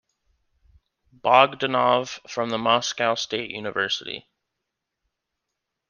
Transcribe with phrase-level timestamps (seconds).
[1.15, 4.27] Bogdanov, from the Moscow State University.